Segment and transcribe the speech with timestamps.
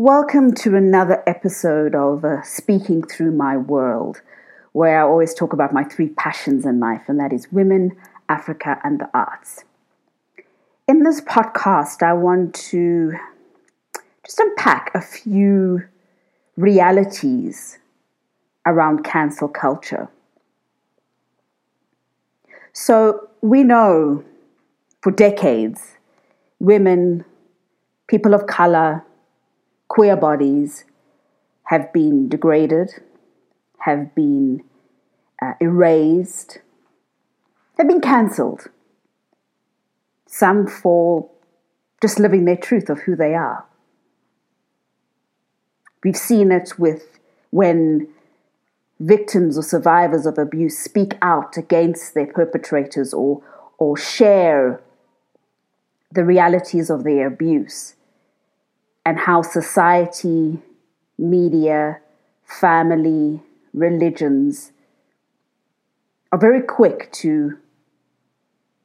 [0.00, 4.22] Welcome to another episode of uh, Speaking Through My World,
[4.70, 7.96] where I always talk about my three passions in life, and that is women,
[8.28, 9.64] Africa, and the arts.
[10.86, 13.16] In this podcast, I want to
[14.24, 15.82] just unpack a few
[16.56, 17.80] realities
[18.66, 20.08] around cancel culture.
[22.72, 24.22] So, we know
[25.00, 25.96] for decades
[26.60, 27.24] women,
[28.06, 29.04] people of color,
[29.88, 30.84] queer bodies
[31.64, 32.90] have been degraded,
[33.78, 34.62] have been
[35.42, 36.58] uh, erased,
[37.76, 38.68] have been cancelled.
[40.26, 41.28] Some for
[42.02, 43.64] just living their truth of who they are.
[46.04, 47.18] We've seen it with
[47.50, 48.08] when
[49.00, 53.42] victims or survivors of abuse speak out against their perpetrators or,
[53.78, 54.80] or share
[56.12, 57.94] the realities of their abuse
[59.08, 60.58] and how society,
[61.16, 61.98] media,
[62.44, 63.40] family,
[63.72, 64.72] religions
[66.30, 67.56] are very quick to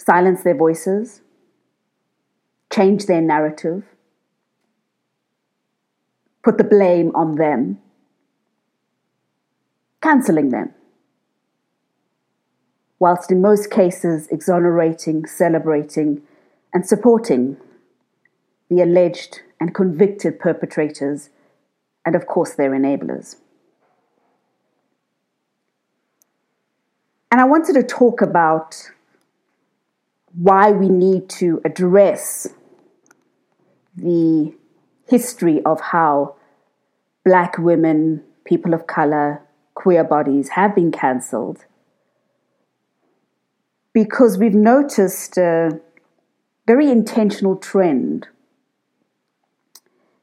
[0.00, 1.20] silence their voices,
[2.72, 3.84] change their narrative,
[6.42, 7.78] put the blame on them,
[10.00, 10.72] cancelling them,
[12.98, 16.22] whilst in most cases exonerating, celebrating,
[16.72, 17.58] and supporting
[18.70, 21.30] the alleged and convicted perpetrators,
[22.04, 23.36] and of course their enablers.
[27.30, 28.90] And I wanted to talk about
[30.32, 32.48] why we need to address
[33.96, 34.54] the
[35.08, 36.36] history of how
[37.24, 39.42] black women, people of color,
[39.74, 41.64] queer bodies have been cancelled.
[43.92, 45.80] Because we've noticed a
[46.66, 48.28] very intentional trend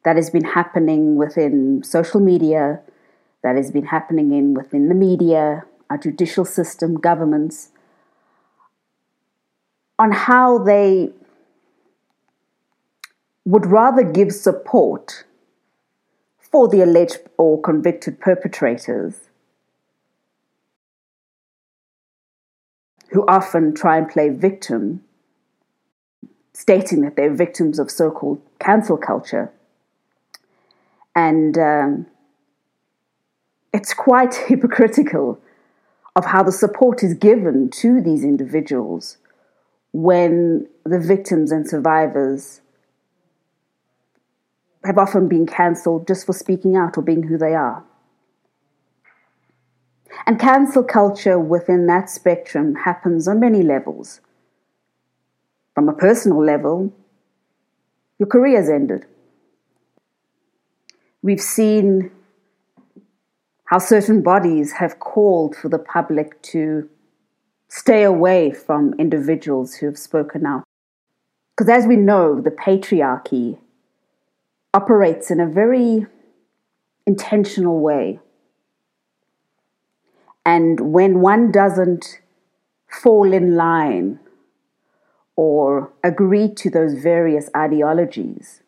[0.04, 2.82] that has been happening within social media,
[3.42, 7.70] that has been happening in within the media, our judicial system, governments,
[9.98, 11.12] on how they
[13.46, 15.24] would rather give support
[16.40, 19.30] for the alleged or convicted perpetrators
[23.12, 25.04] who often try and play victim,
[26.54, 29.52] stating that they're victims of so called cancel culture
[31.16, 32.08] and um,
[33.74, 35.40] it's quite hypocritical
[36.16, 39.18] of how the support is given to these individuals
[39.92, 42.62] when the victims and survivors
[44.84, 47.84] have often been cancelled just for speaking out or being who they are.
[50.28, 54.22] And cancel culture within that spectrum happens on many levels.
[55.74, 56.94] From a personal level,
[58.20, 59.06] your career's ended.
[61.24, 62.12] We've seen
[63.64, 66.90] how certain bodies have called for the public to
[67.70, 70.66] stay away from individuals who have spoken out.
[71.56, 73.58] Because as we know, the patriarchy
[74.74, 76.08] operates in a very
[77.08, 78.20] intentional way.
[80.46, 82.20] And when one doesn't
[82.90, 84.20] fall in line
[85.38, 88.63] or agree to those various ideologies,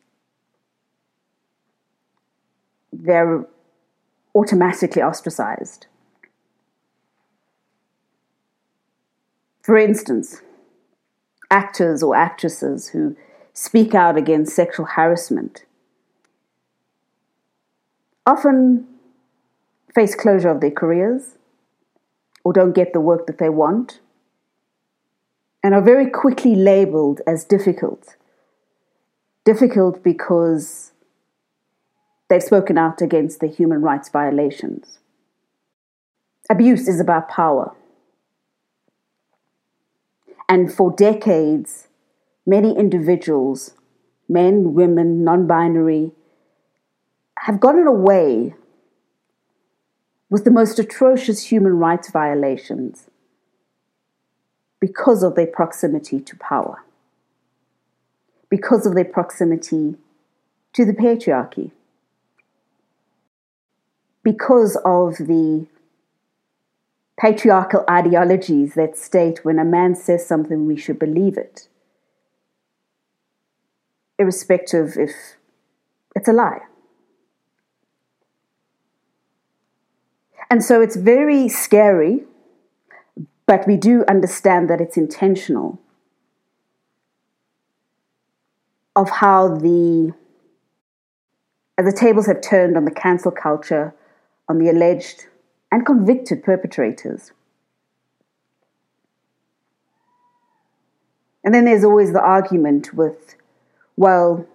[3.03, 3.45] they're
[4.33, 5.88] automatically ostracized.
[9.61, 10.41] For instance,
[11.50, 13.16] actors or actresses who
[13.53, 15.66] speak out against sexual harassment
[18.25, 18.88] often
[19.94, 21.38] face closure of their careers
[22.44, 24.00] or don't get the work that they want
[25.63, 28.16] and are very quickly labeled as difficult.
[29.45, 30.91] Difficult because
[32.28, 35.00] They've spoken out against the human rights violations.
[36.50, 37.75] Abuse is about power.
[40.50, 41.88] And for decades,
[42.46, 43.73] many individuals,
[44.28, 46.11] men, women, non binary,
[47.40, 48.55] have gotten away
[50.29, 53.09] with the most atrocious human rights violations
[54.79, 56.84] because of their proximity to power,
[58.49, 59.96] because of their proximity
[60.73, 61.72] to the patriarchy
[64.25, 65.67] because of the
[67.17, 71.69] patriarchal ideologies that state when a man says something, we should believe it,
[74.17, 75.11] irrespective if
[76.16, 76.61] it's a lie.
[80.49, 82.23] And so it's very scary,
[83.45, 85.79] but we do understand that it's intentional
[88.95, 90.13] of how the
[91.77, 93.93] the tables have turned on the cancel culture,
[94.47, 95.28] on the alleged
[95.72, 97.32] and convicted perpetrators.
[101.44, 103.36] And then there's always the argument with,
[103.96, 104.47] well,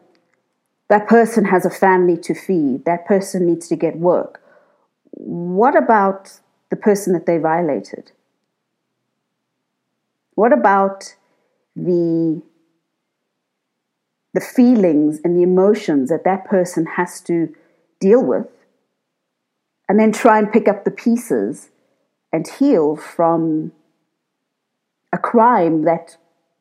[0.88, 4.42] that person has a family to feed, that person needs to get work.
[5.12, 8.12] What about the person that they violated?
[10.34, 11.14] What about
[11.76, 12.42] the
[14.32, 17.52] the feelings and the emotions that that person has to
[17.98, 18.46] deal with
[19.90, 21.70] and then try and pick up the pieces
[22.32, 23.72] and heal from
[25.12, 26.16] a crime that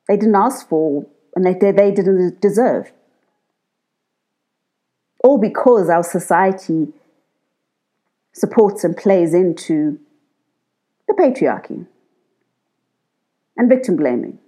[0.07, 1.05] they didn't ask for
[1.35, 2.91] and they, they didn't deserve.
[5.23, 6.87] All because our society
[8.33, 9.99] supports and plays into
[11.07, 11.85] the patriarchy
[13.55, 14.39] and victim blaming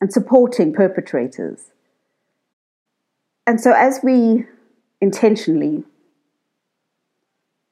[0.00, 1.72] and supporting perpetrators.
[3.46, 4.46] And so, as we
[5.02, 5.84] intentionally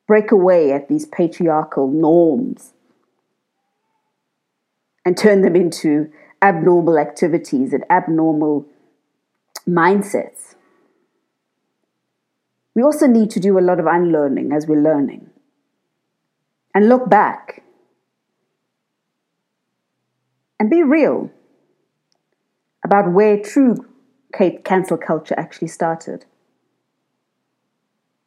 [0.06, 2.72] break away at these patriarchal norms
[5.04, 6.10] and turn them into
[6.42, 8.66] abnormal activities and abnormal
[9.68, 10.54] mindsets,
[12.74, 15.30] we also need to do a lot of unlearning as we're learning
[16.74, 17.62] and look back
[20.60, 21.30] and be real
[22.84, 23.76] about where true
[24.64, 26.26] cancel culture actually started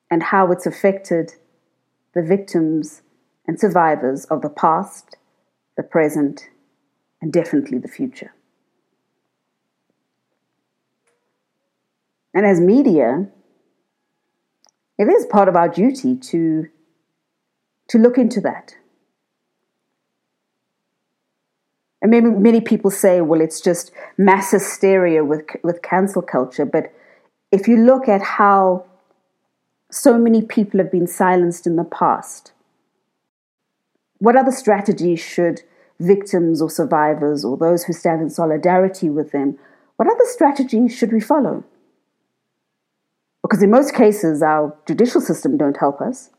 [0.09, 1.35] and how it's affected
[2.13, 3.01] the victims
[3.47, 5.17] and survivors of the past,
[5.77, 6.49] the present,
[7.21, 8.33] and definitely the future.
[12.33, 13.27] And as media,
[14.97, 16.67] it is part of our duty to,
[17.89, 18.75] to look into that
[22.01, 26.65] And maybe many people say, well, it's just mass hysteria with, with cancel culture.
[26.65, 26.93] But
[27.51, 28.85] if you look at how
[29.91, 32.51] so many people have been silenced in the past,
[34.19, 35.61] what other strategies should
[35.99, 39.57] victims or survivors or those who stand in solidarity with them,
[39.97, 41.63] what other strategies should we follow?
[43.41, 46.29] Because in most cases, our judicial system don't help us.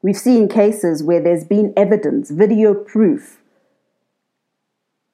[0.00, 3.40] We've seen cases where there's been evidence, video proof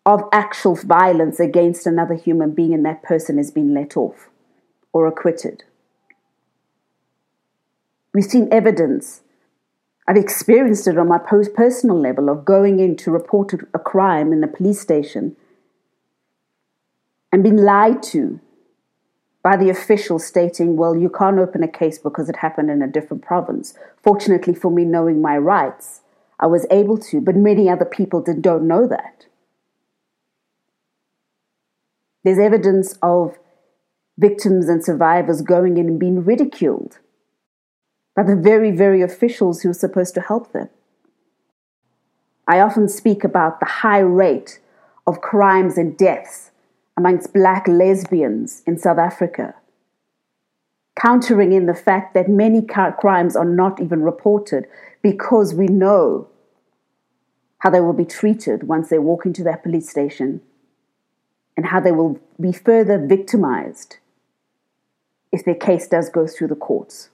[0.04, 4.28] of actual violence against another human being and that person has been let off
[4.92, 5.64] or acquitted.
[8.14, 9.22] We've seen evidence.
[10.06, 14.44] I've experienced it on my personal level of going in to report a crime in
[14.44, 15.36] a police station
[17.32, 18.40] and being lied to
[19.42, 22.86] by the official stating, well, you can't open a case because it happened in a
[22.86, 23.74] different province.
[24.02, 26.02] Fortunately for me, knowing my rights,
[26.38, 29.26] I was able to, but many other people did, don't know that.
[32.22, 33.38] There's evidence of
[34.16, 36.98] victims and survivors going in and being ridiculed
[38.14, 40.68] by the very, very officials who are supposed to help them.
[42.46, 44.60] I often speak about the high rate
[45.06, 46.50] of crimes and deaths
[46.96, 49.54] amongst black lesbians in South Africa,
[50.96, 54.66] countering in the fact that many crimes are not even reported
[55.02, 56.28] because we know
[57.58, 60.40] how they will be treated once they walk into that police station
[61.56, 63.96] and how they will be further victimized
[65.32, 67.08] if their case does go through the courts.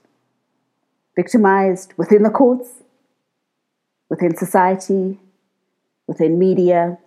[1.15, 2.83] Victimized within the courts,
[4.09, 5.19] within society,
[6.07, 6.97] within media,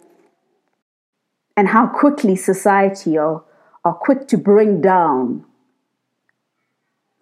[1.56, 3.44] and how quickly society are,
[3.84, 5.44] are quick to bring down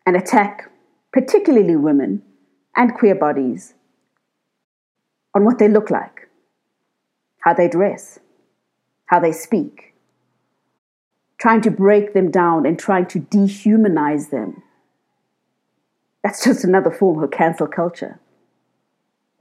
[0.05, 0.71] and attack,
[1.13, 2.23] particularly women
[2.75, 3.75] and queer bodies,
[5.35, 6.29] on what they look like,
[7.41, 8.19] how they dress,
[9.07, 9.93] how they speak
[11.43, 14.63] trying to break them down and trying to dehumanize them.
[16.23, 18.19] That's just another form of cancel culture.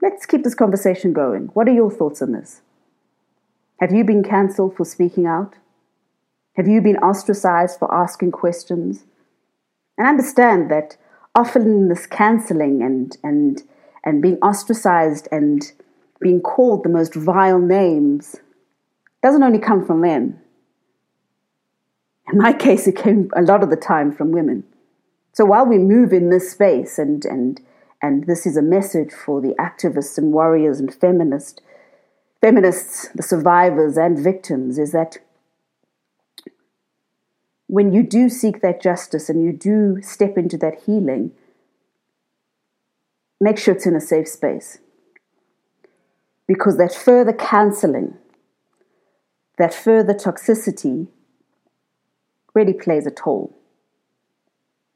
[0.00, 1.46] Let's keep this conversation going.
[1.54, 2.62] What are your thoughts on this?
[3.78, 5.54] Have you been cancelled for speaking out?
[6.56, 9.04] Have you been ostracized for asking questions?
[9.96, 10.96] And understand that
[11.34, 13.62] often this cancelling and, and,
[14.04, 15.72] and being ostracized and
[16.20, 18.36] being called the most vile names
[19.22, 20.40] doesn't only come from men,
[22.32, 24.64] in my case, it came a lot of the time from women.
[25.32, 27.60] So while we move in this space, and, and,
[28.02, 31.60] and this is a message for the activists and warriors and feminists,
[32.40, 35.18] feminists, the survivors and victims, is that
[37.66, 41.32] when you do seek that justice and you do step into that healing,
[43.40, 44.78] make sure it's in a safe space.
[46.46, 48.18] Because that further canceling,
[49.56, 51.08] that further toxicity
[52.52, 53.56] really plays a toll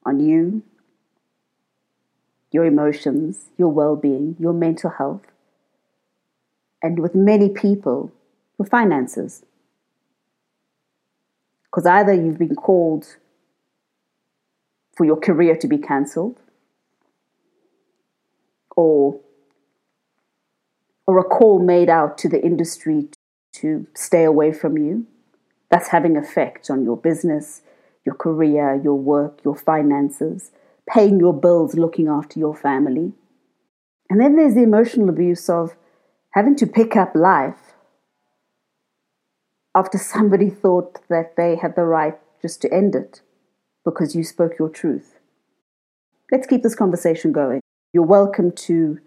[0.07, 0.63] on you,
[2.53, 5.27] your emotions, your well being, your mental health,
[6.83, 8.13] and with many people,
[8.59, 9.45] your finances.
[11.65, 13.17] Because either you've been called
[14.97, 16.39] for your career to be cancelled,
[18.77, 19.21] or
[21.07, 23.09] or a call made out to the industry
[23.53, 25.07] to stay away from you.
[25.71, 27.63] That's having effect on your business,
[28.07, 30.53] your career, your work, your finances,
[30.89, 33.13] paying your bills, looking after your family.
[34.09, 35.77] And then there's the emotional abuse of
[36.31, 37.75] having to pick up life
[39.75, 43.21] after somebody thought that they had the right just to end it
[43.85, 45.19] because you spoke your truth.
[46.31, 47.61] Let's keep this conversation going.
[47.93, 48.99] You're welcome to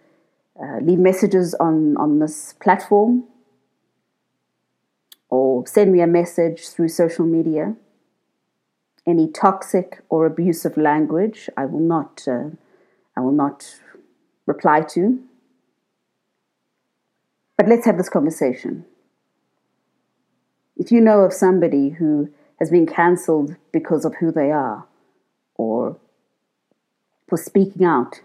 [0.61, 3.25] uh, leave messages on, on this platform
[5.29, 7.75] or send me a message through social media.
[9.09, 12.49] Any toxic or abusive language, I will not, uh,
[13.17, 13.79] I will not
[14.45, 15.19] reply to.
[17.57, 18.85] But let's have this conversation.
[20.77, 24.85] If you know of somebody who has been cancelled because of who they are
[25.55, 25.97] or
[27.27, 28.21] for speaking out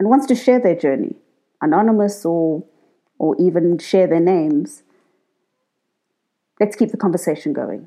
[0.00, 1.14] and wants to share their journey,
[1.62, 2.64] anonymous or,
[3.20, 4.82] or even share their names,
[6.58, 7.86] let's keep the conversation going.